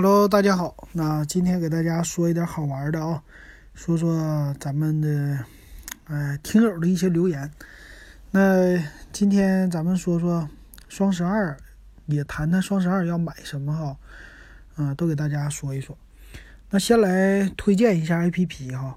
[0.00, 0.88] Hello，大家好。
[0.92, 3.20] 那今天给大家说一点好玩的啊，
[3.74, 5.44] 说说咱们的
[6.06, 7.50] 呃听友的一些留言。
[8.30, 8.80] 那
[9.12, 10.48] 今天咱们说说
[10.88, 11.56] 双十二，
[12.06, 13.96] 也谈谈双十二要买什么哈。
[14.76, 15.98] 嗯，都给大家说一说。
[16.70, 18.94] 那先来推荐一下 APP 哈。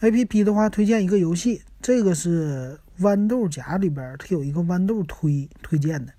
[0.00, 6.14] APP 的话，推荐一个游戏，这个是豌豆荚里边它有一个豌豆推推荐的。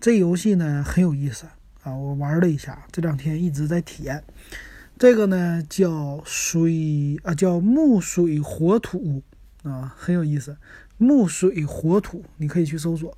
[0.00, 1.46] 这游戏呢很有意思。
[1.88, 4.22] 啊，我玩了一下，这两天一直在体验。
[4.98, 9.22] 这个呢叫水啊，叫木水火土
[9.62, 10.58] 啊，很有意思。
[10.98, 13.16] 木水火土，你可以去搜索。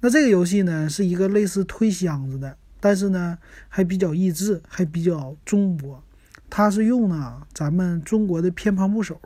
[0.00, 3.36] 那这个游戏呢是一个类似推箱子的，但是呢
[3.68, 6.02] 还比较益智，还比较中国。
[6.48, 9.20] 它是用呢咱们中国的偏旁部首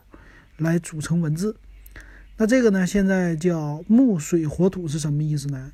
[0.56, 1.56] 来组成文字。
[2.38, 5.72] 那这个呢现在叫木水火土是什么意思呢？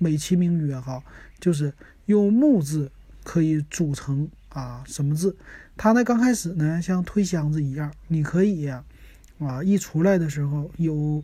[0.00, 1.02] 美其名曰哈，
[1.40, 1.74] 就是
[2.08, 2.90] 用木字
[3.22, 5.36] 可以组成啊什么字？
[5.76, 8.82] 它呢刚开始呢像推箱子一样，你可以啊
[9.62, 11.22] 一出来的时候有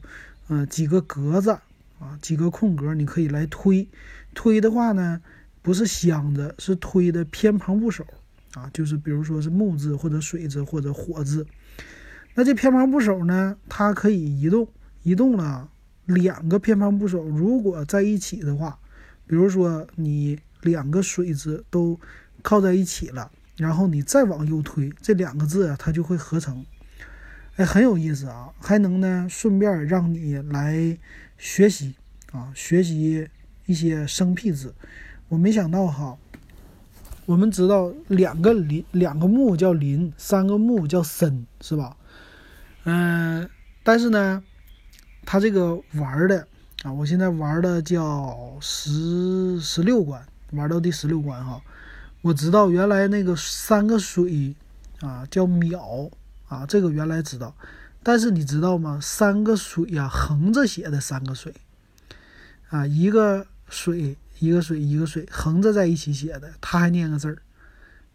[0.49, 1.51] 呃几个格子
[1.99, 3.89] 啊几个空格，你可以来推。
[4.35, 5.23] 推的话呢
[5.63, 8.07] 不是箱子，是推的偏旁部首
[8.53, 11.47] 啊，就是比如说是木字或者水字或者火字。
[12.35, 14.69] 那这偏旁部首呢，它可以移动，
[15.03, 15.71] 移动了。
[16.05, 18.79] 两个偏旁部首如果在一起的话，
[19.27, 21.99] 比如说你两个水字都
[22.43, 26.67] 靠在一起了，然后你再往右推，这两个字啊它就会合成，
[27.55, 30.99] 哎，很有意思啊，还能呢顺便让你来
[31.39, 31.95] 学习
[32.33, 33.29] 啊，学习
[33.67, 34.75] 一些生僻字。
[35.29, 36.19] 我没想到哈，
[37.25, 41.97] 我们知道两个林，两个木叫林，三个木叫森，是吧？
[42.83, 43.49] 嗯，
[43.85, 44.43] 但是呢。
[45.27, 46.47] 他这个玩的
[46.83, 50.23] 啊，我现在玩的叫十十六关，
[50.55, 51.61] 玩到第十六关哈。
[52.23, 54.55] 我知道原来那个三个水
[55.01, 56.11] 啊叫秒
[56.49, 57.55] 啊，这个原来知道。
[58.03, 58.99] 但是你知道吗？
[59.03, 61.55] 三个水呀，横着写的三个水
[62.69, 67.39] 啊，一个水一个水一个水横着在一起写的，他还念个字儿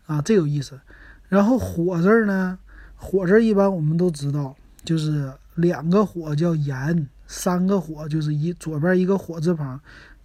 [0.05, 0.79] 啊，这有意思。
[1.27, 2.57] 然后火字呢，
[2.95, 5.31] 火字一般我们都知道就是。
[5.55, 9.77] 两个火叫炎，三个火就是一左边一个火字旁，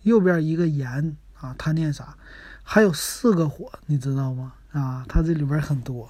[0.03, 2.17] 右边一个炎啊，它念啥？
[2.63, 4.55] 还有四个火，你知道吗？
[4.73, 6.09] 啊，它这里边很多。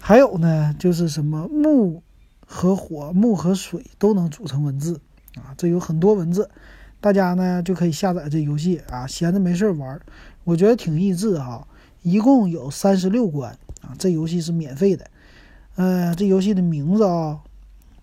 [0.00, 2.02] 还有呢，就是什么木
[2.44, 5.00] 和火、木和水都能组成文字
[5.36, 6.50] 啊，这有很多文字，
[7.00, 10.00] 大家呢就可以下载这游戏啊，闲着没事玩，
[10.42, 11.68] 我觉得挺益智哈。
[12.02, 15.06] 一共有三十六关啊，这游戏是免费的。
[15.76, 17.38] 呃，这游戏的名字啊。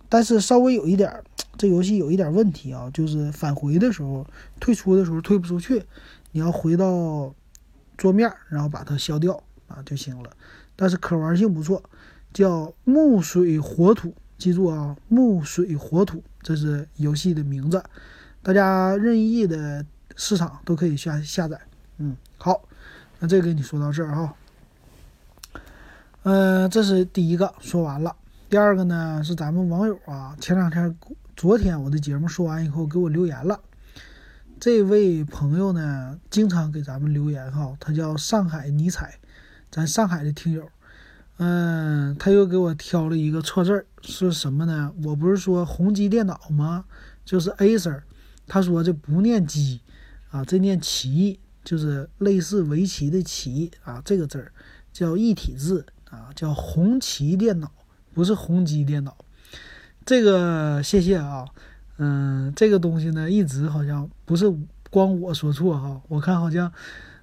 [0.08, 1.22] 但是稍微有一点，
[1.56, 4.26] 这游戏有一点问题啊，就是返回的时候、
[4.58, 5.84] 退出的时候退不出去，
[6.32, 7.34] 你要回到
[7.96, 10.30] 桌面，然后把它消掉啊就行了。
[10.76, 11.82] 但是可玩性不错，
[12.32, 17.82] 叫木水火土，记住啊，木水火土，这是游戏的名字，
[18.42, 19.84] 大家任意的
[20.16, 21.60] 市场都可以下下载。
[21.98, 22.62] 嗯，好，
[23.18, 24.34] 那这个你说到这儿哈，
[26.22, 28.16] 嗯，这是第一个说完了。
[28.48, 30.96] 第二个呢是咱们网友啊，前两天、
[31.36, 33.60] 昨天我的节目说完以后给我留言了。
[34.60, 39.18] 这位朋友呢，经常给咱们留言哈，他叫上海尼采，
[39.70, 40.68] 咱上海的听友。
[41.38, 44.92] 嗯，他又给我挑了一个错字儿，是什么呢？
[45.02, 46.84] 我不是说宏基电脑吗？
[47.24, 48.02] 就是 Acer。
[48.46, 49.80] 他说这不念机
[50.30, 54.52] 啊，这念棋，就是类似围棋的棋啊，这个字儿
[54.92, 57.72] 叫一体字啊，叫红旗电脑。
[58.12, 59.16] 不是宏基电脑，
[60.04, 61.46] 这个谢谢啊，
[62.02, 64.50] 嗯，这个东西呢，一直好像不是
[64.88, 66.72] 光我说错哈，我看好像，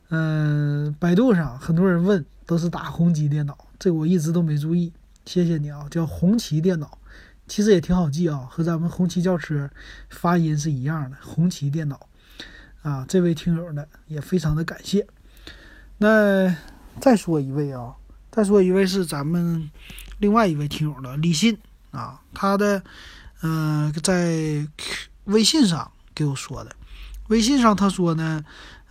[0.10, 4.94] 嗯，百度上很多人问都是打宏基电脑，这我一直都没注意，
[5.26, 7.00] 谢谢你啊，叫红旗电脑，
[7.48, 9.68] 其实也挺好记啊，和咱们红旗轿车
[10.10, 12.08] 发音是一样的，红旗电脑，
[12.84, 15.08] 啊，这位听友呢也非常的感谢，
[15.98, 16.56] 那
[17.02, 17.96] 再说一位啊，
[18.30, 19.72] 再说一位是咱们。
[20.20, 21.56] 另外一位听友的，李信
[21.92, 22.82] 啊，他的，
[23.42, 24.68] 嗯，在
[25.26, 26.76] 微信上给我说的，
[27.28, 28.44] 微信上他说呢，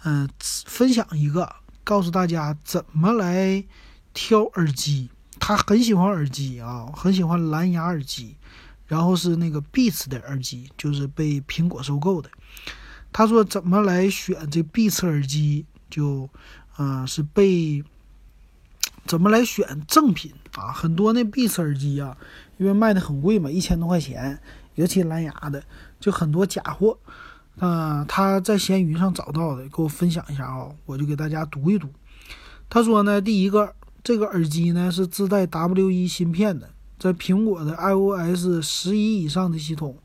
[0.04, 0.28] 嗯，
[0.66, 3.64] 分享一个，告诉大家怎么来
[4.14, 5.10] 挑耳机。
[5.38, 8.36] 他很喜欢耳机啊，很喜欢蓝牙耳机，
[8.86, 12.30] 然后是那个 Beats 的耳机，就是被苹果收购的。
[13.12, 16.28] 他说怎么来选这 Beats 耳机，就，
[16.78, 17.84] 嗯，是被。
[19.06, 20.72] 怎么来选正品啊？
[20.72, 22.16] 很多那 Beats 耳机啊，
[22.58, 24.38] 因为卖的很贵嘛，一千多块钱，
[24.74, 25.62] 尤其蓝牙的，
[26.00, 26.98] 就很多假货。
[27.58, 31.88] 啊，他在闲鱼上找到的，给我分享一下啊，我就给大家读一读。
[32.68, 33.74] 他说呢，第一个，
[34.04, 36.68] 这个耳机呢是自带 W1 芯片的，
[36.98, 39.96] 在苹果的 iOS 十一以上的系统，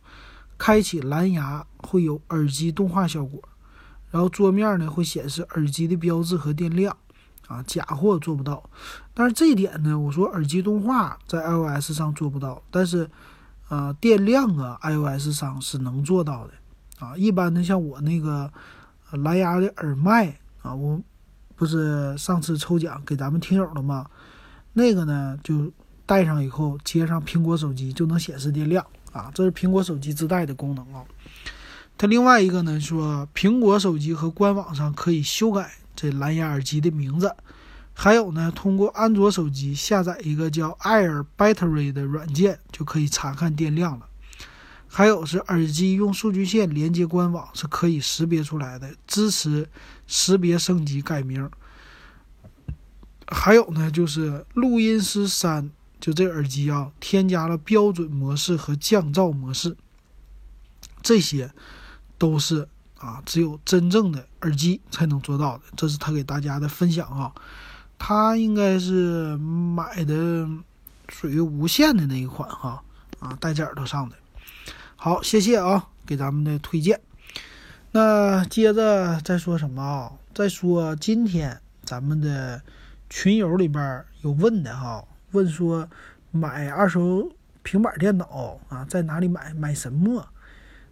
[0.58, 3.42] 开启蓝牙会有耳机动画效果，
[4.12, 6.96] 然后桌面呢会显示耳机的标志和电量，
[7.48, 8.70] 啊，假货做不到。
[9.14, 13.10] 但是这一点呢，我说耳机动画在 iOS 上做不到，但是，
[13.70, 16.54] 呃，电量啊，iOS 上是能做到的，
[17.06, 18.52] 啊，一般的像我那个
[19.12, 21.02] 蓝牙的耳麦啊，我。
[21.54, 24.10] 不是上次抽奖给咱们听友了吗？
[24.74, 25.72] 那个呢，就
[26.08, 31.06] 带上以后接上苹果手机就能显示电量啊，这是苹果手机自带的功能啊。
[32.00, 37.32] 它另外一个呢说，苹果手机和官网上可以修改这蓝牙耳机的名字，
[37.94, 44.08] 还有呢，通过安卓手机下载一个叫 Air Battery 的软件就可以查看电量了。
[44.88, 49.70] 还有是耳机用数据线连接官网是可以识别出来的，支持
[50.06, 51.50] 识别升级改名。
[53.28, 55.72] 还有呢，就是录音师三，
[56.02, 59.78] 就这耳机啊，添加了标准模式和降噪模式，
[61.02, 61.54] 这些
[62.18, 62.68] 都是
[62.98, 65.64] 啊，只有真正的耳机才能做到的。
[65.78, 67.32] 这是他给大家的分享啊，
[68.04, 70.48] 他应该是买的
[71.08, 72.84] 属于无线的那一款哈
[73.20, 74.16] 啊，戴在耳朵上的。
[74.96, 77.00] 好，谢谢啊，给咱们的推荐。
[77.92, 80.12] 那接着再说什么啊？
[80.34, 82.60] 再说今天咱们的
[83.08, 85.88] 群友里边有问的哈，问说
[86.32, 87.32] 买二手
[87.62, 89.54] 平板电脑啊，在哪里买？
[89.54, 90.28] 买什么？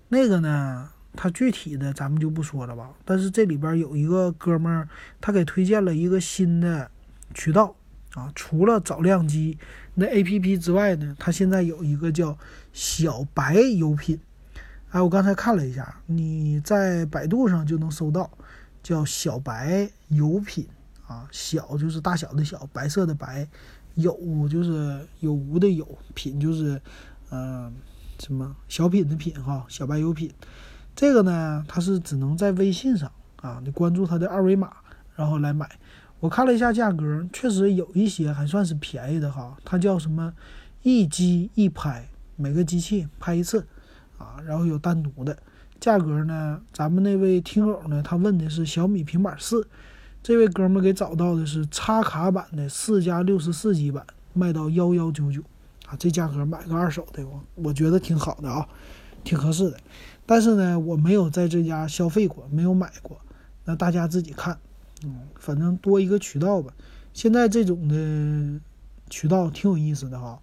[0.10, 0.90] 那个呢？
[1.16, 2.92] 他具体的咱们就不说了吧。
[3.04, 4.88] 但是这里边有一个哥们儿，
[5.20, 6.90] 他给推荐了一个新的
[7.34, 7.76] 渠道
[8.14, 9.58] 啊，除了找靓机
[9.96, 12.38] 那 APP 之外呢，它现在有一个叫。
[12.72, 14.18] 小白油品，
[14.92, 18.30] 哎，我刚才看了一下，你在百度上就能搜到，
[18.84, 20.68] 叫小白油品
[21.08, 23.46] 啊，小就是大小的小，白色的白，
[23.96, 24.16] 有
[24.48, 26.80] 就是有无的有，品就是
[27.32, 27.74] 嗯
[28.20, 30.32] 什么小品的品哈，小白油品，
[30.96, 33.12] 这个呢，它是只能在微信上
[33.42, 34.72] 啊，你关注它的二维码，
[35.16, 35.68] 然后来买。
[36.20, 40.34] 我看了一下价格，确实有一些还算是便宜的哈，它叫什么
[40.84, 42.08] 一机一拍。
[42.36, 43.66] 每个机器拍一次，
[44.18, 45.38] 啊，然后有单独的
[45.78, 46.62] 价格呢。
[46.72, 49.68] 咱们那位听友呢，他问的是小米平板四，
[50.24, 55.42] 这位哥们给找到的是插卡版的四加六十四 G 版，卖到幺幺九九，
[55.86, 58.66] 啊，这价格买个二手的，我我觉得挺好的啊，
[59.26, 59.78] 挺合适的。
[60.26, 63.20] 但是呢，我没有在这家消费过，没有买过，
[63.66, 64.58] 那大家自己看，
[65.04, 66.74] 嗯，反正多一个渠道吧。
[67.14, 68.60] 现在这种的
[69.10, 70.40] 渠道挺有意思的哈。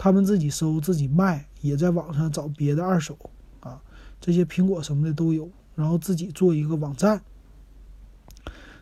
[0.00, 3.18] 他们自己收自己卖，也在网上找别的二手
[3.58, 3.82] 啊，
[4.20, 7.20] 这些苹果什么的都有，然后自己做一个网站。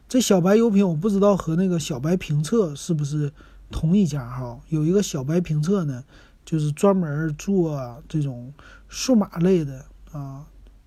[0.07, 3.33] 这小白油品我不知道和那个小白评测是不是
[3.71, 4.61] 同一家哈？
[4.69, 6.05] 有一个小白评测呢，
[6.45, 8.53] 就是专门做这种
[8.89, 10.47] 数码类的啊，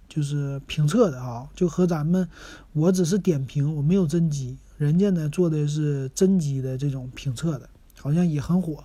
[0.09, 2.27] 就是评测的哈，就和咱们
[2.73, 7.69] 我只是点评，我没有真机，人家呢做的是真机的这种评测的，
[7.99, 8.83] 好像也很火。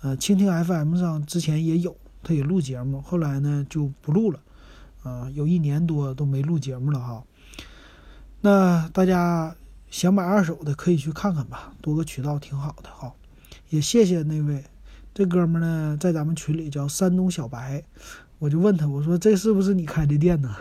[0.00, 4.40] 呃，蜻蜓 FM 上之前也有，他也录节目，后来呢就不录了，
[5.02, 7.24] 啊，有一年多都没录节目了哈。
[8.40, 9.54] 那大家
[9.90, 13.12] 想买二手的可以去看看吧，多个渠道挺好的哈。
[13.70, 14.64] 也谢谢那位
[15.12, 17.82] 这哥们呢，在咱们群里叫山东小白，
[18.38, 20.54] 我就问他，我说这是不是你开的店呢？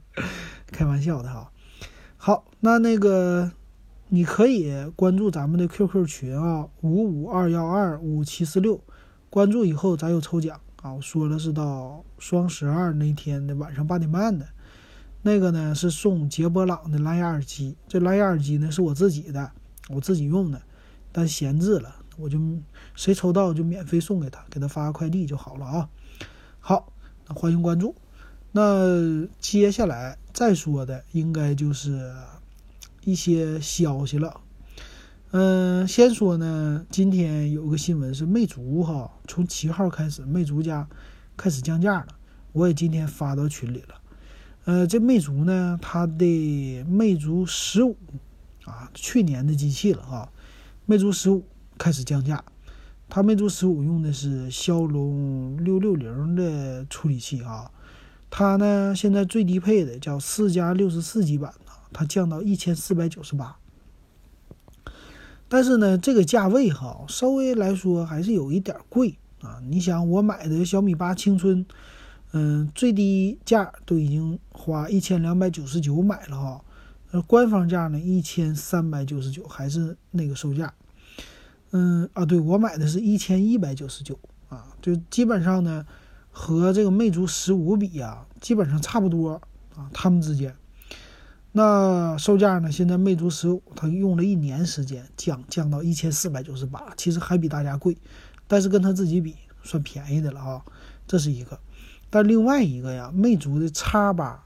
[0.72, 1.50] 开玩笑的哈。
[2.16, 3.52] 好，那那个。
[4.10, 8.82] 你可以关注咱们的 QQ 群啊，五五二幺二五七四六，
[9.28, 10.94] 关注以后咱有抽奖啊。
[10.94, 14.48] 我说了是到双十二那天的晚上八点半的，
[15.20, 17.76] 那个呢是送杰波朗的蓝牙耳机。
[17.86, 19.52] 这蓝牙耳机呢是我自己的，
[19.90, 20.62] 我自己用的，
[21.12, 22.40] 但闲置了，我就
[22.94, 25.90] 谁抽到就免费送给他，给他发个快递就好了啊。
[26.60, 26.90] 好，
[27.34, 27.94] 欢迎关注。
[28.52, 32.12] 那接下来再说的应该就是。
[33.04, 34.40] 一些消息了，
[35.30, 40.86] 嗯，先说呢，今天有个新闻是魅族哈，从七号开始，魅族家
[41.34, 42.08] 开始降价了，
[42.52, 43.94] 我也今天发到群里了，
[44.64, 47.96] 呃，这魅族呢，它的魅族十五
[48.64, 50.30] 啊，去年的机器了哈，
[50.84, 51.46] 魅族十五
[51.78, 52.44] 开始降价，
[53.08, 57.70] 它魅族十五用的是骁龙六六零的处理器啊，
[58.30, 61.72] 它呢现在最低配的叫四加六十四 G 版的。
[61.90, 63.56] 它降到一千四百九十八，
[65.48, 69.58] 但是呢，这个价位哈，稍微来说还是有一点贵啊。
[69.66, 71.64] 你想，我买的小米八青春，
[72.32, 76.62] 嗯，最低价都已经花一千两百九十九买了哈，
[77.26, 80.74] 官方价呢一千三百九十九，还是那个售价。
[81.72, 85.84] 嗯啊，对我买的是一千一百九十九啊，就基本上呢
[86.30, 89.40] 和这个魅族十五比啊，基本上差不多
[89.76, 90.54] 啊，它们之间。
[91.52, 92.70] 那售价呢？
[92.70, 97.96] 现在魅族十五它用了一年时间降降到一千四百九十八，其实还比大家贵，
[98.46, 100.62] 但是跟它自己比算便宜的了啊，
[101.06, 101.58] 这是一个。
[102.10, 104.44] 但另外一个呀，魅族的叉八，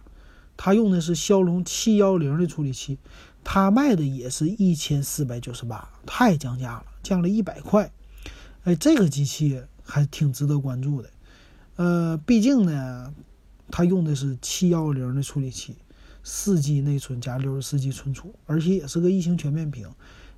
[0.56, 2.98] 它用的是骁龙七幺零的处理器，
[3.44, 7.90] 它卖的也是一千四百九十八，太降价了，降了一百块。
[8.64, 11.10] 哎，这个机器还挺值得关注的。
[11.76, 13.12] 呃，毕竟呢，
[13.70, 15.76] 它用的是七幺零的处理器，
[16.22, 19.90] 四 G 内存加六十四 G 存储，而且也是个异形全面屏。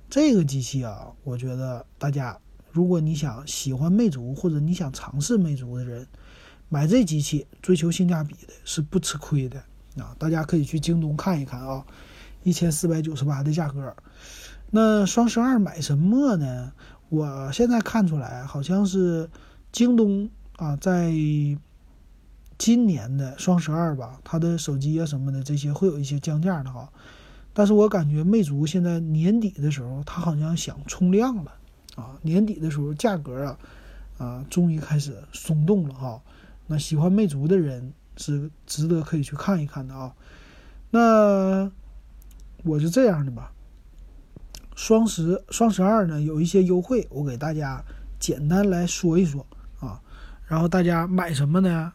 [0.09, 2.39] 这个机器啊，我觉得大家
[2.71, 6.07] 如果你想喜欢魅族或者你想尝试魅族的人。
[6.67, 9.59] 买这机器追求性价比的是不吃亏的
[9.97, 10.15] 啊！
[10.17, 11.85] 大家可以去京东看一看啊，
[12.41, 13.95] 一千四百九十八的价格。
[14.71, 16.73] 那双十二买什么呢？
[17.09, 19.29] 我现在看出来好像是
[19.71, 21.13] 京东啊，在
[22.57, 26.89] 今年的双十二吧，它的手机啊什么的这些会有一些降价的哈。
[27.53, 31.51] 但是我感觉魅族现在年底的时候，它好像想冲量了
[31.95, 32.17] 啊！
[32.21, 33.57] 年底的时候价格啊
[34.17, 36.21] 啊，终于开始松动了哈。
[36.67, 40.13] 那喜欢魅族的人是值得可以去看一看的啊。
[40.91, 41.71] 那
[42.63, 43.53] 我是这样的吧，
[44.75, 47.83] 双十双十二呢有一些优惠，我给大家
[48.19, 49.45] 简单来说一说
[49.79, 49.99] 啊。
[50.45, 51.91] 然后大家买什么呢？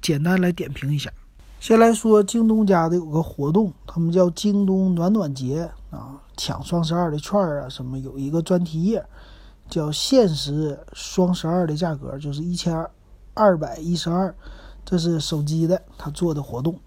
[0.00, 1.12] 简单来点评一下。
[1.60, 9.04] 先来说京东家的有个活动，他们叫京东暖暖节啊，抢双十二的券啊什么，有一个专题页
[9.68, 12.90] 叫限时双十二的价格就是一千二。
[13.34, 14.34] 二百一十二，
[14.84, 16.78] 这是手机的他做的活动。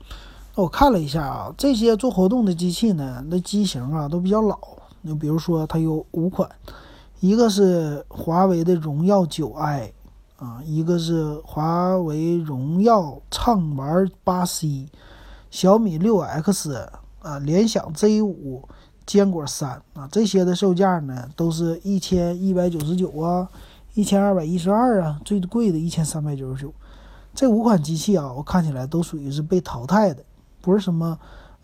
[0.56, 4.60] 那我看了一下啊，这些做活动的机器呢，那机型啊都比较老。
[5.08, 6.50] 你比如说，它有五款，
[7.20, 9.94] 一个是华为的荣耀九 i
[10.38, 14.88] 啊，一个是华为荣耀畅玩八 c，
[15.52, 16.74] 小米六 x
[17.22, 18.68] 啊，联想 Z 五，
[19.06, 23.48] 坚果三啊，这些的售价呢都是一千一百九十九啊。
[23.94, 26.74] 一千二百一十二啊，最贵的一千三百九十九。
[27.34, 30.22] 这五款机器啊，我看起来都属于是被淘汰的，
[30.60, 31.18] 不是什么，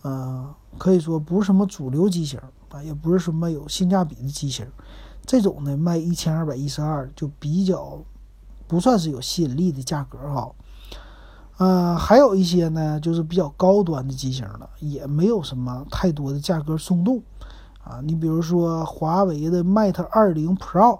[0.03, 2.39] 呃，可以说不是什么主流机型
[2.71, 4.65] 啊，也不是什么有性价比的机型。
[5.25, 7.99] 这种呢，卖一千二百一十二就比较
[8.67, 10.51] 不算是有吸引力的价格哈。
[11.57, 17.21] 呃，还有一些呢，就是比较高端的机型了，也没有什么太多的价格松动
[17.83, 18.01] 啊。
[18.03, 20.99] 你比如说华为的 Mate 二零 Pro。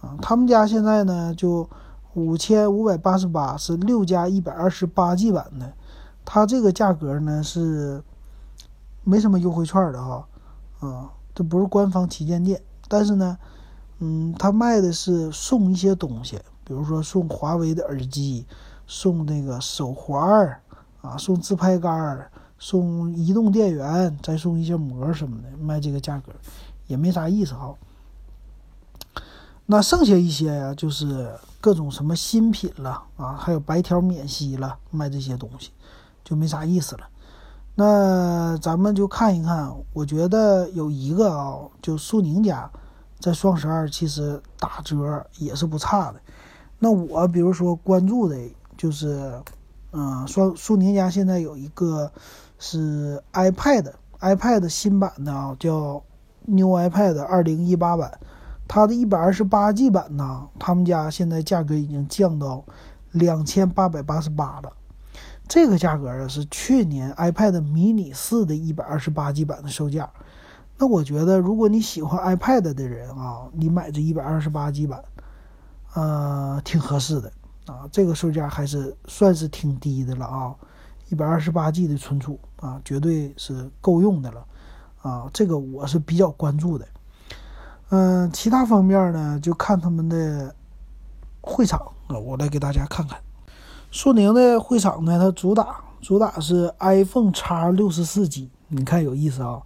[0.00, 1.68] 啊，他们家现在呢就
[2.14, 5.72] 五千五百八十八是六加一百二十八 G 版的，
[6.24, 8.00] 它这个价格呢是
[9.02, 10.24] 没什么优惠券的哈，
[10.80, 13.38] 啊这不是官方旗舰店，但是呢，
[14.00, 18.44] 嗯，他卖的是送一些东西，比如说送华为的耳机，
[18.86, 20.60] 送那个手环
[21.00, 26.32] 啊，送自拍杆儿送移动电源，再送一些膜什么的，卖这个价格
[26.88, 27.74] 也没啥意思哈。
[29.66, 35.70] 那剩下一些呀，就是各种什么新品了啊，还有白条免息了，卖这些东西
[36.24, 37.08] 就没啥意思了。
[37.80, 42.68] 那咱们就看一看，我觉得有一个啊，就苏宁家
[43.20, 46.18] 在双十二其实打折也是不差的。
[46.80, 48.36] 那我比如说关注的
[48.76, 49.32] 就是，
[49.92, 52.10] 嗯，双苏宁家现在有一个
[52.58, 56.02] 是 iPad，iPad 新版的啊，叫
[56.46, 58.18] New iPad 二零一八版。
[58.66, 62.64] 它的一百二十八 G 版呢，他们家现在价格已经降到
[63.12, 64.72] 两千八百八十八了。
[65.48, 70.08] 这个价格啊是去年 iPad mini 四的一百二十八 G 版的售价。
[70.76, 75.02] 那我觉得，如果你喜欢 iPad 的人啊，你买这一百二十八 G 版，
[75.94, 77.32] 呃，挺合适的
[77.66, 77.88] 啊。
[77.90, 80.54] 这个售价还是算是挺低的了啊，
[81.08, 84.46] 一百二十八 G 的存储啊，绝对是够用的了
[85.02, 85.28] 啊。
[85.32, 86.86] 这个我是比较关注的。
[87.88, 90.54] 嗯，其他方面呢，就看他们的
[91.40, 92.16] 会场啊。
[92.16, 93.18] 我来给大家看看，
[93.90, 99.60] 苏宁的会场呢，它主打主打是 iPhone X 六十四 G，你看有意思啊。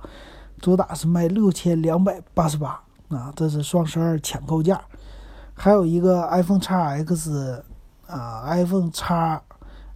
[0.60, 4.80] 主打是卖六千两百八十八啊，这是双十二抢购价。
[5.54, 7.64] 还有一个 iPhone X X
[8.06, 9.04] 啊，iPhone X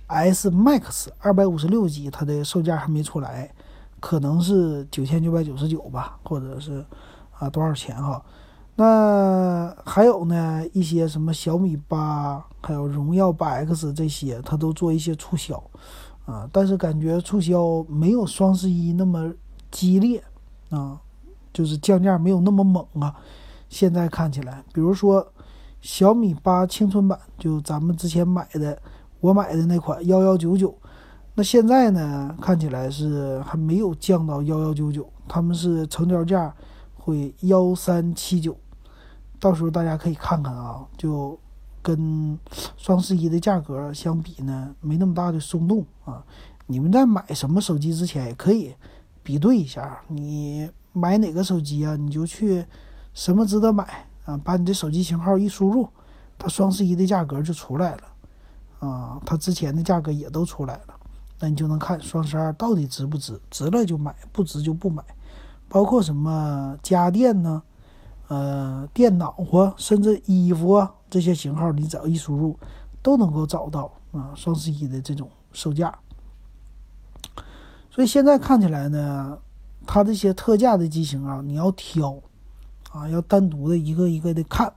[0.08, 3.52] S Max 二百五十六 G，它的售价还没出来，
[4.00, 6.84] 可能是九千九百九十九吧，或者是。
[7.38, 8.24] 啊，多少钱哈？
[8.78, 15.56] 那还有呢，一些什么小米八，还有荣耀八 X 这些，它都做一些促销
[16.26, 16.46] 啊。
[16.52, 19.32] 但是感觉促销没有双十一那么
[19.70, 20.22] 激烈
[20.68, 21.00] 啊，
[21.54, 23.16] 就是降价没有那么猛啊。
[23.70, 25.26] 现在看起来，比如说
[25.80, 28.78] 小米八青春版，就咱们之前买的，
[29.20, 30.76] 我买的那款幺幺九九，
[31.34, 36.54] 那现在呢看起来是还没有降到幺幺九九，他们是成交价
[36.94, 38.56] 会幺三七九，
[39.38, 41.38] 到时候大家可以看看啊，就
[41.82, 42.38] 跟
[42.76, 46.24] 双十一的价格相比呢，没那么大的松动啊。
[46.66, 48.74] 你们在买什么手机之前也可以
[49.22, 52.64] 比对一下，你买哪个手机啊，你就去
[53.14, 55.88] 什么值得买啊，把你的手机型号一输入，
[56.36, 58.02] 它双十一的价格就出来了
[58.80, 60.94] 啊，它之前的价格也都出来了，
[61.38, 65.04] 那你就能看双十二到底值不值，值了就买，不值就不买。
[65.68, 67.62] 包括什么家电呢，
[68.28, 72.58] 呃，电脑啊，甚至衣服啊这些型号，你只要一输入，
[73.02, 75.96] 都能够找到啊双十一的这种售价。
[77.90, 79.38] 所以现在看起来呢，
[79.86, 82.14] 它这些特价的机型啊，你要挑，
[82.92, 84.72] 啊，要单独的一个一个的看，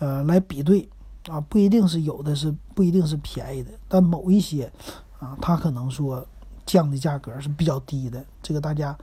[0.00, 0.88] 呃，来比对，
[1.28, 4.70] 啊，不一定是有的是不一定是便宜的，但某一些，
[5.18, 6.26] 啊，它可能说
[6.66, 8.98] 降的价格是比较低的，这个大家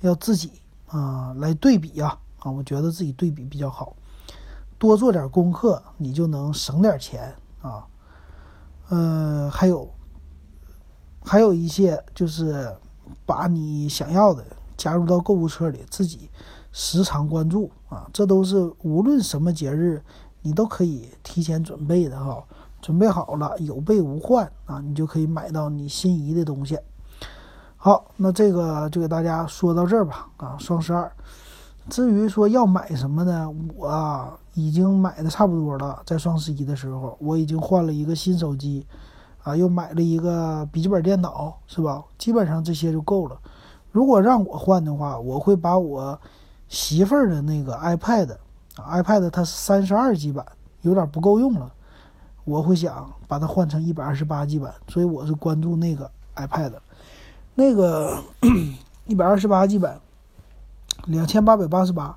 [0.00, 0.50] 要自己
[0.88, 3.96] 啊来对比呀，啊，我觉得自己对比比较好，
[4.78, 7.84] 多做点功课，你就能省点钱啊，
[8.88, 9.90] 呃，还有。
[11.28, 12.72] 还有一些就是
[13.24, 14.44] 把你想要的
[14.76, 16.30] 加入到购物车里，自己
[16.70, 20.00] 时常关注啊，这都是无论什么节日
[20.40, 22.44] 你都可以提前准备的哈。
[22.80, 26.78] 准备好了，有备无患啊，你就可以买到你心仪的东西。
[27.76, 31.10] 好，那这个就给大家说到这儿吧啊，双十二。
[31.88, 38.86] 至于说要买什么呢，我啊已经买的差不多了，在双十一的时候，我已经换了一个新手机。
[39.42, 42.02] 啊，又买了一个笔记本电脑，是吧？
[42.18, 43.38] 基本上这些就够了。
[43.92, 46.18] 如果让我换的话，我会把我
[46.66, 50.44] 媳妇儿的那个 iPad，iPad 它是三十二 G 版，
[50.80, 51.72] 有点不够用了。
[52.42, 56.72] 我会想把它换成一百二十八 G 版，所以我是关注那个 iPad。
[57.54, 58.18] 那个
[59.06, 60.00] 一百二十八 G 版，
[61.06, 62.16] 两千八百八十八。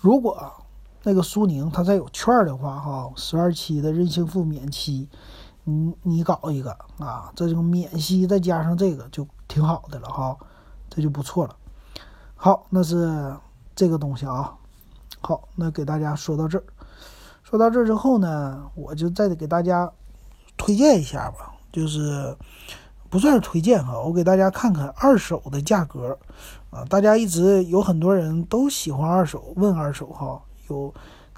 [0.00, 0.50] 如果
[1.02, 5.08] 那个苏宁它再有券的话，哈，十二期的任性付免息。
[5.64, 10.36] 你你搞一个啊，这种免息再加上这个就挺好的了哈，
[10.88, 11.54] 这就不错了。
[12.34, 13.36] 好，那是
[13.76, 14.54] 这个东西啊。
[15.20, 16.64] 好，那给大家说到这儿，
[17.42, 19.92] 说到这儿之后呢，我就再给大家
[20.56, 22.34] 推荐一下吧，就是
[23.10, 26.18] 不算是推荐哈，我给大家看看二手的价格
[26.70, 26.84] 啊。
[26.88, 30.92] 大家一直有很多人都喜欢二手，问二手哈，有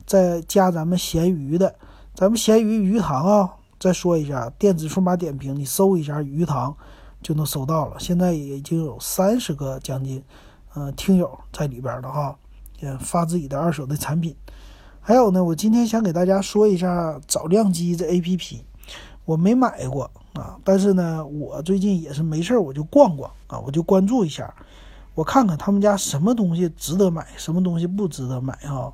[0.07, 1.75] 在加咱们闲鱼的，
[2.15, 3.55] 咱们闲鱼鱼塘啊。
[3.81, 6.73] 再说一下电子数码点评，你搜一下鱼塘
[7.21, 7.97] 就能搜到了。
[7.99, 10.23] 现在已经有三十个将近，
[10.75, 12.37] 呃，听友在里边了哈，
[12.79, 14.37] 也发自己的二手的产品。
[15.01, 18.61] 还有呢，我今天想给大家说一下找靓机这 APP，
[19.25, 24.55] 我没买过啊，但是呢，我最近也是没事儿我就逛逛啊，我就关注一下，
[25.15, 28.93] 我看看他们家什么东西值得买，什么东西不值得买哈。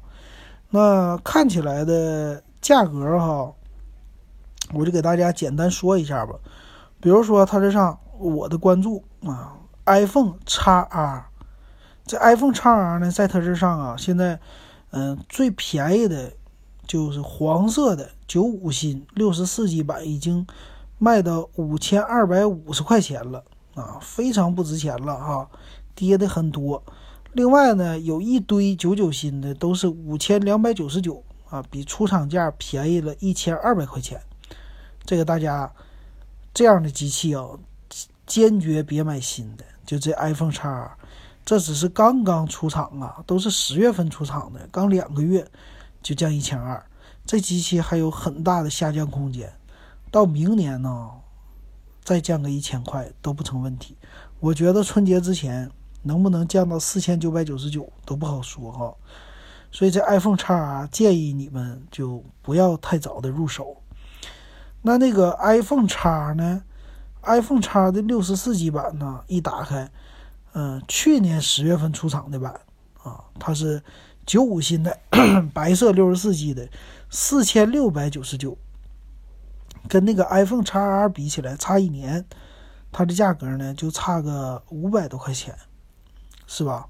[0.70, 3.52] 那看起来的价格哈。
[4.74, 6.34] 我就给大家简单说一下吧，
[7.00, 11.22] 比如说它这上我的关注啊，iPhone XR，
[12.04, 14.38] 这 iPhone XR 呢，在它这上啊，现在
[14.90, 16.30] 嗯最便宜的，
[16.86, 20.46] 就是黄色的九五新六十四 G 版，已经
[20.98, 23.42] 卖到五千二百五十块钱了
[23.74, 25.48] 啊，非常不值钱了哈，
[25.98, 26.80] 跌的很多。
[27.32, 34.20] 另外呢，有一堆九九新的都是五千两百九十九啊，比出厂价便宜了一千二百块钱。
[35.04, 35.72] 这个大家
[36.54, 37.44] 这样的机器啊，
[38.24, 39.64] 坚决别买新的。
[39.84, 40.68] 就这 iPhone X，
[41.44, 45.44] 这只是刚刚出厂啊，都是十月份出厂的，刚两个月
[46.00, 46.80] 就降一千二。
[47.26, 49.52] 这机器还有很大的下降空间，
[50.10, 51.10] 到明年呢，
[52.04, 53.96] 再降个一千块都不成问题。
[54.40, 55.70] 我觉得春节之前
[56.02, 58.94] 能不能降到四千九百九十九都不好说哈。
[59.70, 63.76] 所以这 iPhone X 建议你们就不要太早的入手。
[64.80, 66.62] 那那个 iPhone X 呢
[67.22, 69.22] ？iPhone X 的六十四 G 版呢？
[69.26, 69.90] 一打开，
[70.52, 72.58] 嗯，去年十月份出厂的版
[73.02, 73.82] 啊，它是
[74.24, 74.96] 九五新的
[75.52, 76.66] 白色六十四 G 的，
[77.10, 78.56] 四千六百九十九，
[79.88, 82.24] 跟那个 iPhone XR 比起来差一年，
[82.90, 85.54] 它的价格呢就差个五百多块钱，
[86.48, 86.88] 是吧？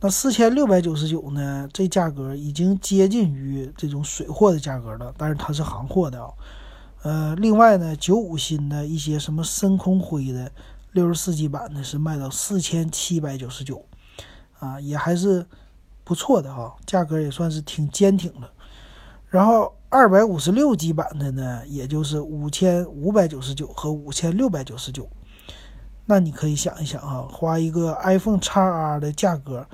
[0.00, 1.68] 那四千六百九十九呢？
[1.72, 6.32] 这价格已经接近于这种水货的价格了，但是它是行货的啊。
[7.02, 10.50] 呃，另外呢，九五新的一些什么深空灰的
[10.92, 13.84] 六十四 G 版的是卖到四千七百九十九，
[14.58, 15.44] 啊，也还是
[16.02, 18.50] 不错的哈，价格也算是挺坚挺的。
[19.28, 25.06] 然后二百五十六 G 版的呢，也就是五千五百九十九和五千六百九十九。
[26.10, 29.64] 那你可以想一想啊，花一个 iPhone XR 的价格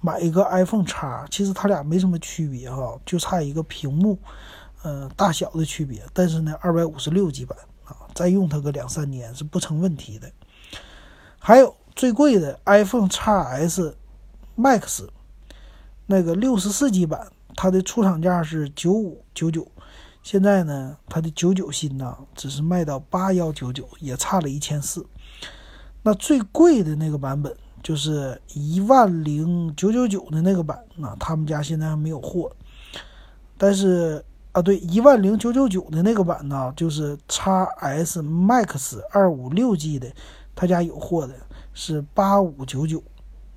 [0.00, 4.16] 买一个 iPhone X，其实它俩没什么区别哈，就差一个屏幕，
[4.84, 6.00] 呃，大小的区别。
[6.12, 10.30] 但是呢，二百五十六 G 版啊，再用它个两三年是不成问题的。
[11.40, 13.94] 还有最贵的 iPhone XS
[14.56, 15.08] Max，
[16.06, 19.66] 那个六十四 G 版，它的出厂价是九五九九，
[20.22, 25.04] 现在呢，它的九九新呢，只是卖到八幺九九，也差了一千四。
[26.02, 32.50] 那最贵的那个版本就是一万零九九九的那个版，那他们家现在还没有货。
[33.58, 40.10] 但是啊，对，一万零九九九的那个版呢，就是 x S Max 二五六 G 的，
[40.54, 41.34] 他家有货的，
[41.74, 43.02] 是八五九九，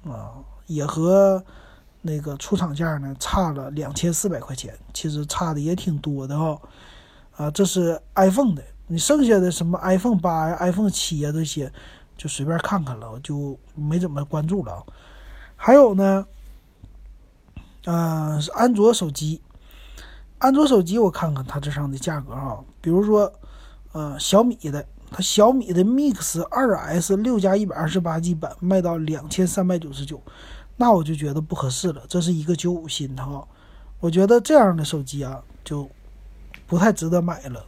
[0.06, 0.36] 啊，
[0.68, 1.42] 也和
[2.02, 6.62] 那个出厂价呢差了两千四百块钱，其实差的也挺多的哈。
[7.38, 11.72] 啊，这是 iPhone 的，你剩下的什么 iPhone 八呀、iPhone 七呀这些。
[12.18, 14.86] 就随便看看了，我就没怎么关注了。
[15.56, 16.26] 还有呢，
[17.86, 19.42] 嗯，是安卓手机。
[20.40, 23.32] 安卓手机我看看它这上的价格啊，比如说，
[23.94, 30.22] 呃，小米的，它小米的 Mix 二 S 六加一百二十八 G 版卖到两千三百九十九，
[30.76, 32.04] 那我就觉得不合适了。
[32.10, 33.48] 这是一个九五新的哈，
[34.02, 35.90] 我觉得这样的手机啊，就
[36.68, 37.66] 不太值得买了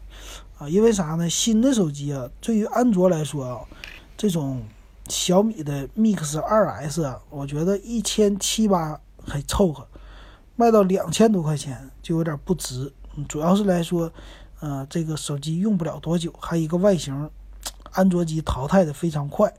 [0.57, 1.29] 啊，因为啥呢？
[1.29, 3.61] 新的手机啊，对于安卓来说啊。
[4.17, 4.63] 这种
[5.07, 9.87] 小米的 Mix 二 S，我觉得一千七八还凑合，
[10.55, 12.91] 卖到两千多块钱就有点不值。
[13.27, 14.11] 主要是来说，
[14.59, 17.29] 呃，这个手机用不了多久，还一个外形，
[17.91, 19.53] 安卓机淘汰的非常快。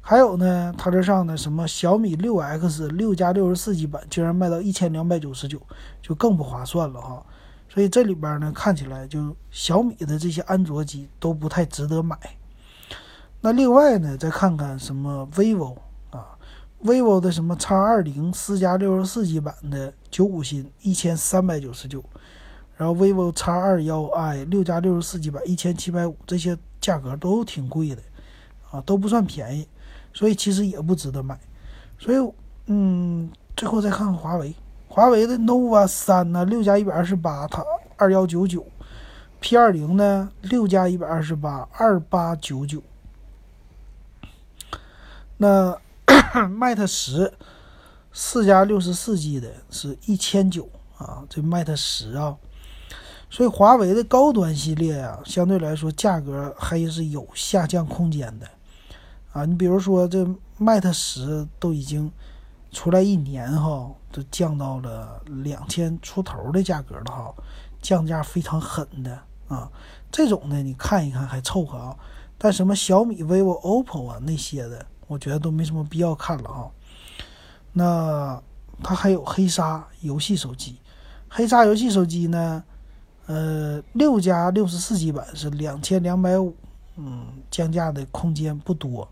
[0.00, 5.60] 还有呢，它这上的什么小米六 X 六加六十四 G 版，竟然卖到一千两百九十九，
[6.00, 7.24] 就更不划算了哈。
[7.68, 12.18] 所以这里边呢，看起来就小米的这些安卓机都不太值得买。
[13.44, 15.76] 那另外呢，再看看什么 vivo
[16.10, 16.38] 啊
[16.84, 22.04] ，vivo 的什么 X 二零四加六十四 G 版的九五新一千三百九十九，
[22.76, 28.02] 然后 vivo X 二幺 i 六加六十四 G 版一千七百五，这些价格都挺贵的，
[28.70, 29.66] 啊，都不算便宜，
[30.14, 31.36] 所以其实也不值得买。
[31.98, 32.32] 所以，
[32.66, 34.54] 嗯，最后再看看华为，
[34.86, 37.64] 华为的 nova 三呢，六加一百二十八，它
[37.96, 38.64] 二幺九九
[39.40, 42.80] ，P 二零呢，六加一百二十八，二八九九。
[45.42, 45.76] 那
[46.46, 47.34] Mate 十
[48.12, 52.36] 四加六十四 G 的是一千九啊，这 Mate 十啊，
[53.28, 58.48] 所以华为的高端系列啊，相对来说价格还是有下降空间的
[59.32, 59.44] 啊。
[59.44, 60.24] 你比如说这
[60.60, 62.08] Mate 十都已经
[62.70, 67.34] 出来一年哈，都降到了两千出头的价格了哈，
[67.82, 69.68] 降价非常狠的啊。
[70.12, 71.96] 这种呢，你看一看还凑合啊，
[72.38, 74.86] 但什么小米、vivo、OPPO 啊那些的。
[75.12, 76.64] 我觉得都没什么必要看了啊。
[77.74, 78.42] 那
[78.82, 80.78] 它还有黑鲨游戏手机，
[81.28, 82.64] 黑鲨游戏手机呢，
[83.26, 86.56] 呃，六加六十四 G 版是两千两百五，
[86.96, 89.06] 嗯，降价的空间不多。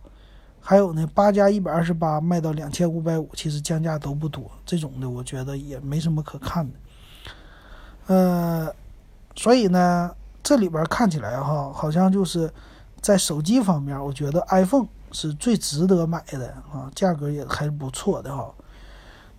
[0.60, 4.50] 还有呢，八加一百二十八卖到两千五百五，其实降价都不多。
[4.64, 6.74] 这种的我觉得也没什么可看的。
[8.06, 8.74] 呃，
[9.36, 12.52] 所以呢，这里边看起来哈，好像就是
[13.00, 14.88] 在手机方面，我觉得 iPhone。
[15.12, 18.52] 是最值得买的啊，价格也还是不错的哈。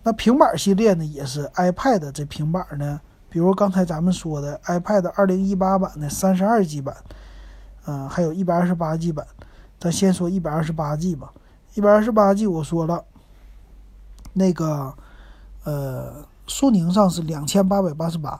[0.03, 6.95] 那平板系列呢，也是 iPad 这平板呢，比如刚才咱们说的 iPad 二零一八版的三十二 G 版，
[7.85, 9.25] 嗯，还有一百二十八 G 版。
[9.79, 11.31] 咱先说一百二十八 G 吧，
[11.73, 13.03] 一百二十八 G 我说了，
[14.33, 14.93] 那个
[15.63, 18.39] 呃，苏宁上是两千八百八十八，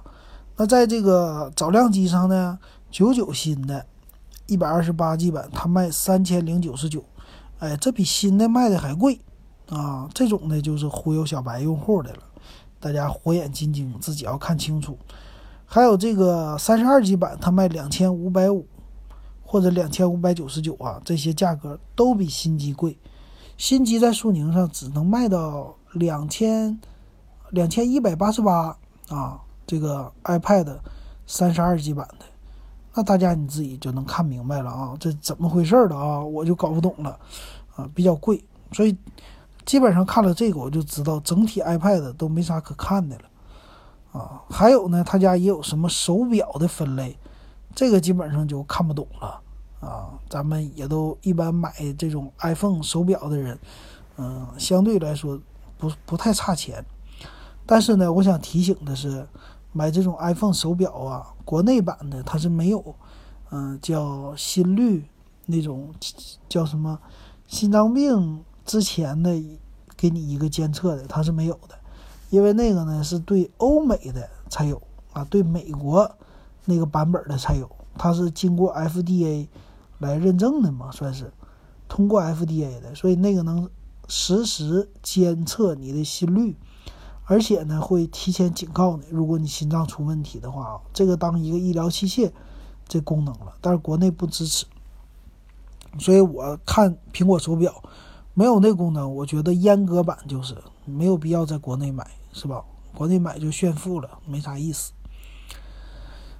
[0.57, 2.59] 那在这个找靓机上呢，
[2.91, 3.85] 九九新的，
[4.45, 7.03] 一百二十八 G 版它卖三千零九十九。
[7.61, 9.21] 哎，这比新的卖的还贵，
[9.69, 12.23] 啊，这种的就是忽悠小白用户的了，
[12.79, 14.97] 大家火眼金睛，自己要看清楚。
[15.67, 18.65] 还有这个三十二 G 版，它卖两千五百五，
[19.43, 22.97] 或者两千五百九十九啊，这些价格都比新机贵。
[23.57, 26.81] 新机在苏宁上只能卖到两千
[27.51, 28.75] 两千一百八十八
[29.09, 30.79] 啊，这个 iPad
[31.27, 32.25] 三十二 G 版的。
[32.93, 36.19] 那大家你自己就能看明白了啊，这怎么回事儿了啊？
[36.19, 37.17] 我就搞不懂了，
[37.75, 38.95] 啊，比较贵，所以
[39.65, 47.17] 基本上看了这个我就知道整体 iPad 都没啥可看的了，啊，还有呢，他家也有什么手表的分类，
[47.73, 49.41] 这个基本上就看不懂了，
[49.79, 53.57] 啊，咱们也都一般买这种 iPhone 手表的人，
[54.17, 55.39] 嗯，相对来说
[55.77, 56.83] 不不太差钱。
[57.65, 59.25] 但是呢，我想提醒的是，
[59.73, 62.95] 买这种 iPhone 手表啊，国内版的它是没有，
[63.51, 65.05] 嗯，叫心率
[65.45, 65.93] 那种
[66.49, 66.99] 叫什么
[67.47, 69.31] 心脏病之前的
[69.95, 71.75] 给你一个监测的，它是没有的，
[72.29, 74.81] 因为那个呢是对欧美的才有
[75.13, 76.09] 啊，对美国
[76.65, 79.47] 那个版本的才有，它是经过 FDA
[79.99, 81.31] 来认证的嘛，算是
[81.87, 83.69] 通过 FDA 的，所以那个能
[84.07, 86.57] 实时监测你的心率。
[87.31, 92.29] 而且呢，会提前警告你，如果你心脏出问题的话啊，这个当一个医疗器械
[92.89, 94.65] 这功能了，但是国内不支持。
[95.97, 97.73] 所以我看苹果手表
[98.33, 102.61] 没有那功能，我觉得阉割版就是没有必要在国内买，是吧？
[102.93, 104.91] 国内买就炫富了，没啥意思。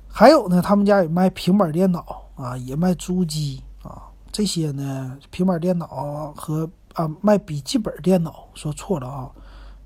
[0.10, 9.32] 还有呢，他们家也卖平板电脑啊，也卖主机啊，这些呢，平板电脑和啊卖笔记本电脑，说错了啊。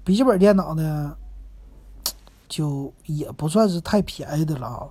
[0.06, 1.18] 笔记本电脑呢，
[2.48, 4.88] 就也不算是太便宜的了啊，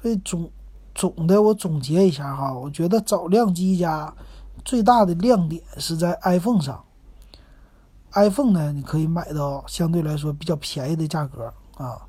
[0.00, 0.50] 所以总
[0.94, 4.14] 总的我总结一下哈，我觉得找亮机家
[4.62, 6.84] 最大的亮点是在 iPhone 上
[8.12, 12.06] ，iPhone 呢你可以买到相对来说比较便宜的价格啊，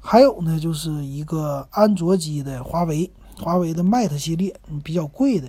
[0.00, 3.08] 还有呢就是一个安卓机的华为，
[3.40, 5.48] 华为的 Mate 系列比较贵的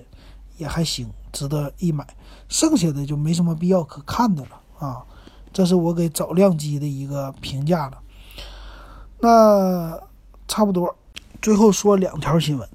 [0.58, 2.06] 也还行，值得一买，
[2.48, 5.04] 剩下的就没什么必要可看的了啊。
[5.56, 8.00] 这是我给找靓机的一个评价了。
[9.22, 9.98] 那
[10.50, 10.94] 差不多，
[11.42, 12.68] 最后说两条新闻。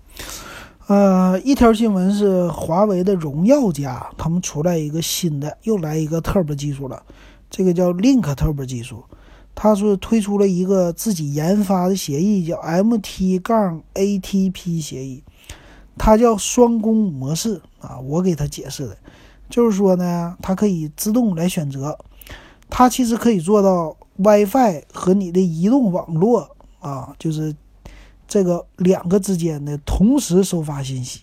[0.86, 7.02] 呃，一条新闻是华为的荣耀家，他们出来一个新的，又来一个 Turbo 技术了。
[7.50, 9.04] 这个叫 Link Turbo 技术，
[9.54, 15.22] 它是推出了一个自己研发的协议，叫 MT 杠 ATP 协议。
[15.98, 18.96] 它叫双工模式啊，我给他解释的，
[19.50, 21.98] 就是说呢，它可以自动来选择。
[22.70, 27.54] 它其实可以做到 WiFi 和你的移动网络啊，就是
[28.28, 31.20] 这个两个之间的同时收发信息，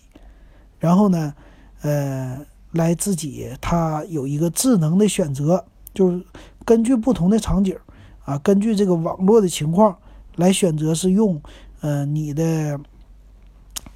[0.78, 1.34] 然后呢，
[1.80, 2.38] 呃，
[2.72, 6.22] 来自己它有一个智能的选择，就是
[6.64, 7.76] 根据不同的场景
[8.24, 9.96] 啊，根据这个网络的情况
[10.36, 11.40] 来选择是用
[11.80, 12.78] 呃你的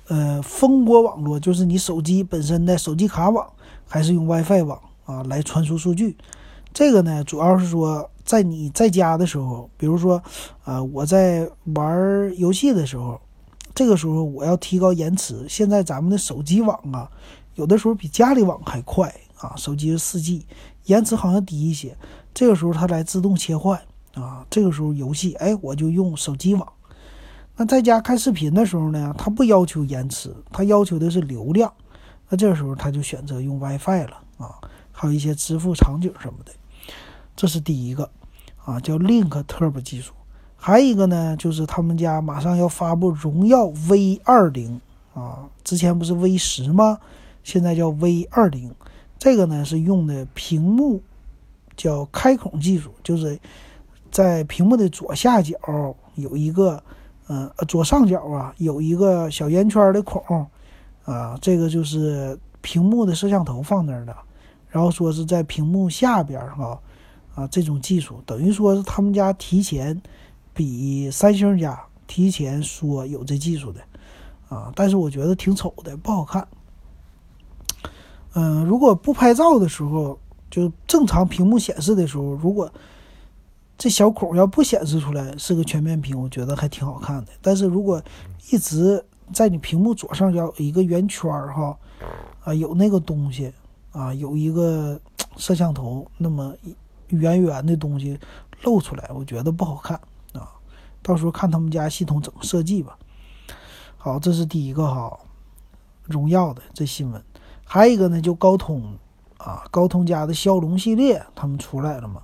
[0.08, 3.46] 呃蜂窝网络，就是你手机本身的手机卡网，
[3.86, 6.16] 还是用 WiFi 网啊来传输数据。
[6.74, 10.22] 这个呢，主要是说，在你在家的时候，比如说，
[10.64, 13.20] 呃，我在玩游戏的时候，
[13.74, 15.46] 这个时候我要提高延迟。
[15.48, 17.10] 现在咱们的手机网啊，
[17.56, 20.46] 有的时候比家里网还快啊，手机是四 G，
[20.84, 21.96] 延迟好像低一些。
[22.32, 23.78] 这个时候它来自动切换
[24.14, 26.66] 啊，这个时候游戏，哎，我就用手机网。
[27.54, 31.70] 那在家看视频的时候呢，它不要求延迟，它要求的是流量。
[32.30, 34.56] 那这个时候他就选择用 WiFi 了啊，
[34.90, 36.52] 还有一些支付场景什么的。
[37.34, 38.08] 这是第一个，
[38.64, 40.12] 啊，叫 Link Turbo 技术。
[40.56, 44.80] 还有一个呢，就是他们家马上要发布荣耀 V 二零
[45.12, 46.98] 啊，之前不是 V 十吗？
[47.42, 48.72] 现在叫 V 二零。
[49.18, 51.02] 这个呢是用的屏幕
[51.76, 53.38] 叫开孔技术，就是
[54.10, 55.56] 在屏幕的左下角
[56.14, 56.80] 有一个，
[57.26, 60.46] 呃，左上角啊有一个小圆圈的孔，
[61.04, 64.14] 啊，这个就是屏幕的摄像头放那儿的。
[64.68, 66.78] 然后说是在屏幕下边哈。
[67.34, 69.98] 啊，这种技术等于说是他们家提前
[70.52, 73.80] 比三星家提前说有这技术的
[74.50, 76.46] 啊，但是我觉得挺丑的，不好看。
[78.34, 80.18] 嗯，如果不拍照的时候，
[80.50, 82.70] 就正常屏幕显示的时候，如果
[83.78, 87.32] 这小孔要不显示出来是个全面屏，我觉得还挺好看的。
[87.40, 88.02] 但是如果
[88.50, 91.78] 一直在你屏幕左上角一个圆圈儿哈，
[92.44, 93.50] 啊，有那个东西
[93.90, 95.00] 啊，有一个
[95.38, 96.54] 摄像头，那么。
[97.12, 98.18] 圆圆的东西
[98.62, 99.96] 露出来，我觉得不好看
[100.32, 100.50] 啊。
[101.02, 102.98] 到时候看他们家系统怎么设计吧。
[103.96, 105.18] 好，这是第一个哈，
[106.04, 107.22] 荣耀的这新闻。
[107.64, 108.82] 还有一个呢，就高通
[109.38, 112.22] 啊，高通家的骁龙系列他们出来了嘛？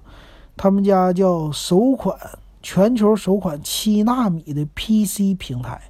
[0.56, 2.18] 他们家叫首款
[2.62, 5.80] 全球首款七纳米的 PC 平台，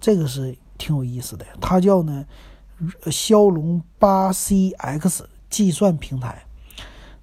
[0.00, 1.46] 这个是挺有意思的。
[1.60, 2.26] 它叫呢
[3.10, 6.44] 骁龙八 CX 计算平台。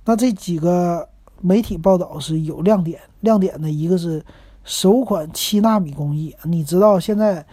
[0.08, 1.10] 那这几个
[1.42, 4.24] 媒体报道是有亮点，亮点的一个是
[4.64, 6.34] 首款七纳米工艺。
[6.46, 7.46] 你知道现在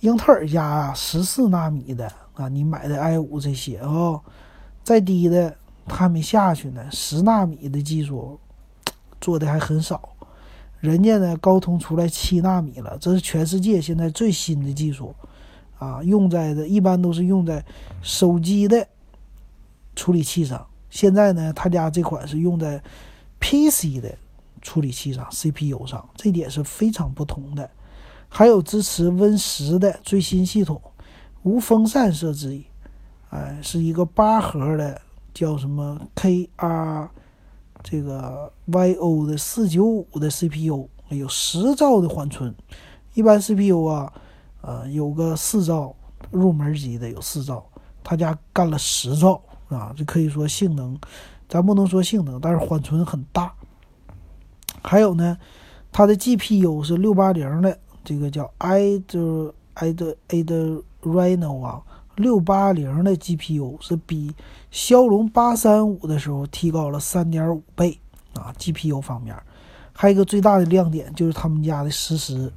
[0.00, 4.18] 英特尔家啊十四纳米的啊，你买的 i 五这些啊，
[4.82, 5.54] 再低的
[5.86, 6.82] 它还没下去呢。
[6.90, 8.40] 十纳米的技术
[9.20, 10.08] 做的还很少，
[10.80, 15.14] 人家呢高通出来七纳米了，这是全世界现在最新的技术
[15.78, 17.62] 啊，用在的一般都是用在
[18.00, 18.88] 手机的
[19.94, 20.66] 处理器上。
[20.90, 22.82] 现在呢，他家这款是用在
[23.40, 24.16] PC 的
[24.62, 27.68] 处理器上，CPU 上，这点是非常不同的。
[28.28, 30.80] 还有支持 Win 十的最新系统，
[31.42, 32.62] 无风扇设置，
[33.30, 35.00] 哎，是一个八核的，
[35.32, 37.08] 叫什么 KR
[37.82, 42.54] 这个 YO 的四九五的 CPU，有十兆的缓存。
[43.14, 44.12] 一般 CPU 啊，
[44.60, 45.94] 呃，有个四兆，
[46.30, 47.64] 入门级的有四兆，
[48.04, 49.40] 他家干了十兆。
[49.68, 50.98] 啊，这可以说性能，
[51.48, 53.52] 咱不能说性能，但是缓存很大。
[54.82, 55.36] 还有呢，
[55.92, 61.82] 它的 GPU 是六八零的，这个叫 i 就 i 的 a 的 Reno 啊，
[62.16, 64.34] 六八零的 GPU 是比
[64.70, 67.98] 骁龙八三五的时候提高了三点五倍
[68.34, 68.54] 啊。
[68.58, 69.36] GPU 方面，
[69.92, 72.50] 还有一个最大的亮点就是他们家的实时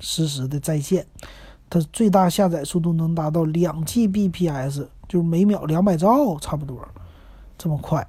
[0.00, 1.06] 实时的在线，
[1.70, 4.86] 它最大下载速度能达到两 Gbps。
[5.08, 6.78] 就是每秒两百兆，差不多
[7.56, 8.06] 这么快。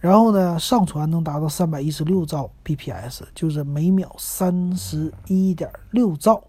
[0.00, 6.42] 然后呢，上传能达到三百一十六兆 bps，就是每秒三十一点六兆，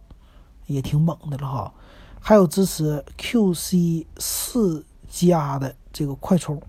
[0.68, 1.74] 也挺猛的了哈。
[2.20, 6.62] 还有支持 QC 四加的这个快充，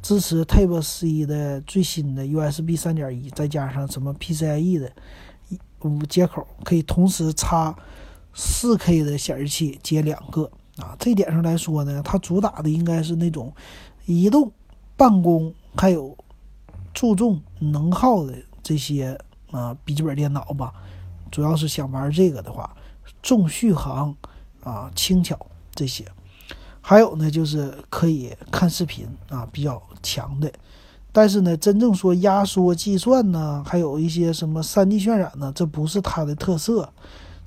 [0.00, 4.90] 支持 Type C 的最新的 USB 三点一，再加上什么 PCIe 的
[5.80, 7.76] 五接口，可以同时插
[8.32, 10.50] 四 K 的显示器，接两个。
[10.78, 13.50] 啊，这点上来说呢，它主打的应该是那种
[14.04, 14.52] 移动、
[14.94, 16.14] 办公，还有
[16.92, 19.18] 注重能耗的这些
[19.50, 20.72] 啊笔记本电脑吧。
[21.30, 22.76] 主要是想玩这个的话，
[23.22, 24.14] 重续航
[24.62, 25.38] 啊、轻巧
[25.74, 26.04] 这些。
[26.82, 30.52] 还有呢，就是可以看视频啊，比较强的。
[31.10, 36.92] 但是呢，真正说压缩计算呢，还有一些什么 3D 渲染呢，这不是它的特色。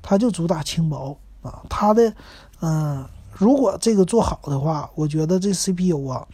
[0.02, 2.12] 它就主打轻薄啊，它的
[2.62, 3.06] 嗯。
[3.40, 6.28] 如果这个做好的话，我觉得这 CPU 啊，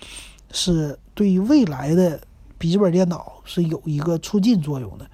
[0.52, 2.20] 是对于未来的
[2.58, 5.06] 笔记本电脑是有一个促进作用的。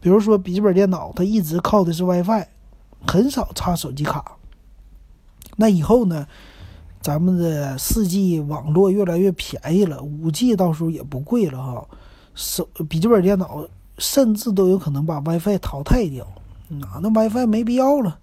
[0.00, 2.46] 比如说，笔记本电脑它一直靠的是 WiFi，
[3.06, 4.36] 很少插手机卡。
[5.56, 6.26] 那以后呢，
[7.02, 11.86] 咱们的 4G 网络越来越便宜了，5G 到时候也不贵了哈。
[12.34, 13.66] 手笔记本电脑
[13.98, 16.24] 甚至都有可能把 WiFi 淘汰掉，
[16.80, 18.18] 啊，那 WiFi 没必要了，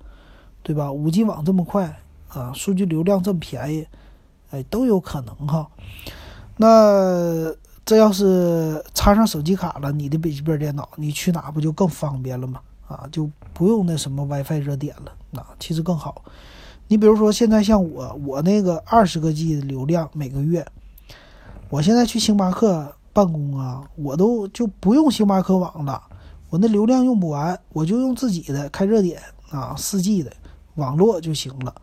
[0.63, 2.00] 对吧？5G 网这么快。
[2.33, 3.87] 啊，数据流量这么便宜，
[4.51, 5.67] 哎，都有可能哈。
[6.57, 12.61] 那这要是插上手机卡了，你的笔记本电脑，你去哪不就更方便了吗？
[12.87, 16.23] 啊，就不用那什么 WiFi 热点了，那其实更好。
[16.87, 20.65] 你比如说现在像我，我那个二十个 G 的流量每个月，
[21.69, 26.01] 我现在去星巴克办公啊，我都就不用星巴克网了，
[26.49, 30.31] 我那流量用不完，我就用自己的开热点啊，四 G 的
[30.75, 31.73] 网络就行了。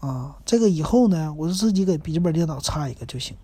[0.00, 3.36] 啊，这个以后呢，我就自己给笔记本电脑插一个就行。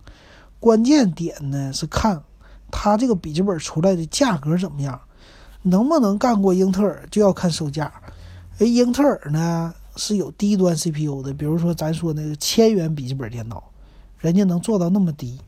[0.59, 2.23] 关键点呢是看
[2.71, 4.99] 它这个笔记本出来的价格怎么样，
[5.63, 7.91] 能不能干过英特尔，就要看售价。
[8.59, 13.61] 哎，英特尔呢是有低端 CPU 的，比如说咱说那个千元笔记本电脑，
[14.17, 15.39] 人家能做到那么低。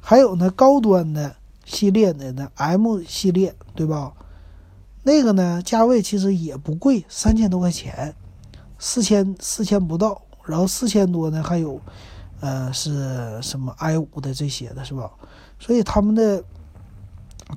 [0.00, 4.12] 还有呢，高端的系列的呢 M 系列，对吧？
[5.02, 8.14] 那个呢价位其实也不贵，三千多块钱，
[8.78, 10.22] 四千四千不到。
[10.46, 11.80] 然后四千多呢，还有，
[12.40, 15.10] 呃，是什么 i 五的这些的是吧？
[15.58, 16.42] 所以他们的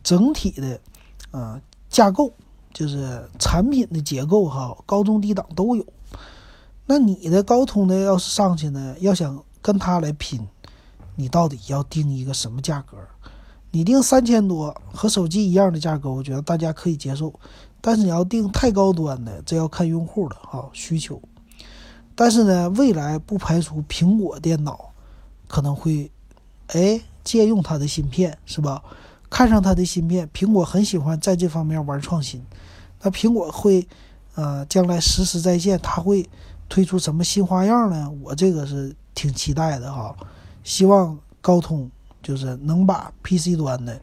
[0.03, 0.79] 整体的，
[1.31, 2.33] 呃，架构
[2.73, 5.85] 就是产品的结构哈，高中低档都有。
[6.85, 10.47] 那你的高通的要是上去呢，要想跟它来拼，
[11.15, 12.97] 你到底要定一个什么价格？
[13.71, 17.31] 你定三千多和手机一样的价格，我觉得大家可以接受。
[17.81, 21.21] 但是你要定太高端的，这要看用户的哈需求。
[22.21, 24.91] 但是呢，未来不排除苹果电脑
[25.47, 26.11] 可能会，
[26.67, 28.83] 哎，借用它的芯片，是吧？
[29.29, 32.45] 看上它的芯片，苹果很喜欢在这方面玩创新。
[33.01, 33.87] 那苹果会，
[34.35, 36.29] 呃，将来实时在线，它会
[36.67, 38.11] 推出什么新花样呢？
[38.21, 40.13] 我这个是挺期待的哈。
[40.61, 41.89] 希望高通
[42.21, 44.01] 就是能把 PC 端的，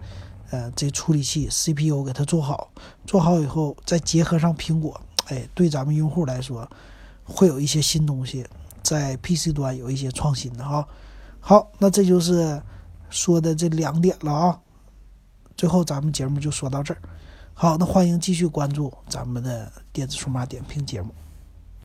[0.53, 2.71] 呃，这处理器 CPU 给它做好，
[3.05, 6.67] 做好以后再结合上苹果，哎，对咱们用户来说。
[7.27, 8.47] 会有一些新东西
[8.83, 10.87] 在 PC 端有一些创新的哈，
[11.41, 12.63] 好，那这就是
[13.11, 14.61] 说的这两点了啊。
[15.57, 17.01] 最后咱们节目就说到这儿，
[17.53, 21.13] 好，那欢迎继续关注咱们的电子数码点评节目。